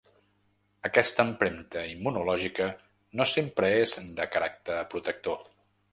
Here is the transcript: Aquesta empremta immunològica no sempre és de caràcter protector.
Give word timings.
Aquesta 0.87 1.25
empremta 1.31 1.83
immunològica 1.91 2.69
no 3.21 3.27
sempre 3.35 3.73
és 3.83 3.95
de 4.21 4.29
caràcter 4.37 4.79
protector. 4.95 5.39